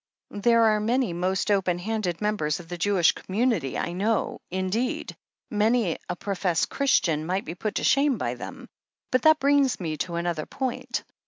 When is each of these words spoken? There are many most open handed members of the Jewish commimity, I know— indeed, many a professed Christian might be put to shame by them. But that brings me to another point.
There 0.33 0.63
are 0.63 0.79
many 0.79 1.13
most 1.13 1.51
open 1.51 1.77
handed 1.77 2.21
members 2.21 2.59
of 2.59 2.67
the 2.67 2.77
Jewish 2.79 3.11
commimity, 3.13 3.77
I 3.77 3.91
know— 3.91 4.39
indeed, 4.49 5.15
many 5.51 5.95
a 6.09 6.15
professed 6.15 6.69
Christian 6.71 7.23
might 7.27 7.45
be 7.45 7.53
put 7.53 7.75
to 7.75 7.83
shame 7.83 8.17
by 8.17 8.33
them. 8.33 8.67
But 9.11 9.21
that 9.21 9.37
brings 9.39 9.79
me 9.79 9.97
to 9.97 10.15
another 10.15 10.47
point. 10.47 11.03